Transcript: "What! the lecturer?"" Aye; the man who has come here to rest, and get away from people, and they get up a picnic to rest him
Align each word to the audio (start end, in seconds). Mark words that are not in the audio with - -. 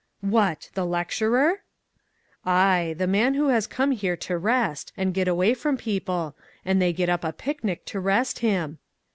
"What! 0.25 0.71
the 0.73 0.83
lecturer?"" 0.83 1.61
Aye; 2.43 2.95
the 2.97 3.05
man 3.05 3.35
who 3.35 3.49
has 3.49 3.67
come 3.67 3.91
here 3.91 4.17
to 4.17 4.35
rest, 4.35 4.91
and 4.97 5.13
get 5.13 5.27
away 5.27 5.53
from 5.53 5.77
people, 5.77 6.35
and 6.65 6.81
they 6.81 6.91
get 6.91 7.07
up 7.07 7.23
a 7.23 7.31
picnic 7.31 7.85
to 7.85 7.99
rest 7.99 8.39
him 8.39 8.79